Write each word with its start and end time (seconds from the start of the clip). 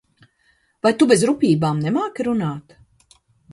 Vai 0.87 0.91
Tu 1.01 1.05
bez 1.11 1.21
rupjībām 1.29 1.85
nemāki 1.85 2.27
runāt? 2.31 2.77